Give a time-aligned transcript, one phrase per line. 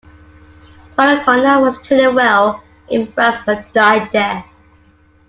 [0.97, 4.43] Donnacona was treated well in France but died there.